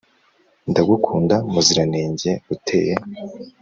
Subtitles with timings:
[0.69, 2.93] Ndagukunda muziranenge uteye